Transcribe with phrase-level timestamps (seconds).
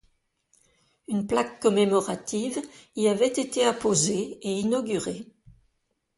[1.07, 2.59] Une plaque commémorative
[2.95, 5.27] y avait été apposée et inaugurée.